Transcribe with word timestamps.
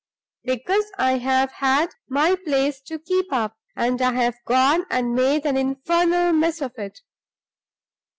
Because 0.43 0.85
I 0.97 1.19
have 1.19 1.51
had 1.51 1.91
my 2.09 2.33
place 2.35 2.81
to 2.87 2.97
keep 2.97 3.27
up, 3.31 3.55
and 3.75 4.01
I've 4.01 4.43
gone 4.47 4.87
and 4.89 5.13
made 5.13 5.45
an 5.45 5.57
infernal 5.57 6.33
mess 6.33 6.59
of 6.59 6.71
it! 6.79 7.01